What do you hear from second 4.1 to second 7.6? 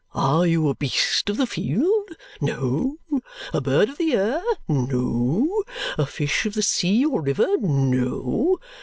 air? No. A fish of the sea or river?